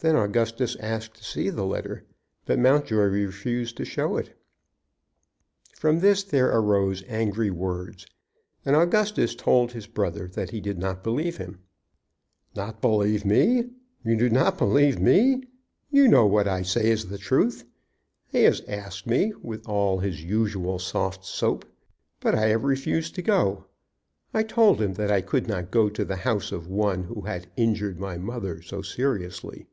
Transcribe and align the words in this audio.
Then 0.00 0.14
Augustus 0.14 0.76
asked 0.76 1.14
to 1.14 1.24
see 1.24 1.48
the 1.48 1.64
letter, 1.64 2.04
but 2.44 2.58
Mountjoy 2.58 3.04
refused 3.06 3.78
to 3.78 3.84
show 3.86 4.18
it. 4.18 4.38
From 5.74 6.00
this 6.00 6.22
there 6.22 6.50
arose 6.50 7.02
angry 7.08 7.50
words, 7.50 8.06
and 8.66 8.76
Augustus 8.76 9.34
told 9.34 9.72
his 9.72 9.86
brother 9.86 10.28
that 10.28 10.50
he 10.50 10.60
did 10.60 10.76
not 10.78 11.02
believe 11.02 11.38
him. 11.38 11.60
"Not 12.54 12.82
believe 12.82 13.24
me? 13.24 13.70
You 14.04 14.16
do 14.16 14.30
believe 14.52 15.00
me! 15.00 15.42
You 15.90 16.06
know 16.08 16.24
that 16.24 16.32
what 16.32 16.46
I 16.46 16.60
say 16.60 16.90
is 16.90 17.06
the 17.06 17.18
truth, 17.18 17.64
He 18.28 18.42
has 18.42 18.60
asked 18.68 19.06
me 19.06 19.32
with 19.42 19.66
all 19.66 20.00
his 20.00 20.22
usual 20.22 20.78
soft 20.78 21.24
soap. 21.24 21.64
But 22.20 22.34
I 22.34 22.48
have 22.48 22.64
refused 22.64 23.14
to 23.14 23.22
go. 23.22 23.64
I 24.34 24.42
told 24.42 24.78
him 24.80 24.92
that 24.94 25.10
I 25.10 25.22
could 25.22 25.48
not 25.48 25.70
go 25.70 25.88
to 25.88 26.04
the 26.04 26.16
house 26.16 26.52
of 26.52 26.68
one 26.68 27.04
who 27.04 27.22
had 27.22 27.46
injured 27.56 27.98
my 27.98 28.18
mother 28.18 28.60
so 28.60 28.82
seriously." 28.82 29.66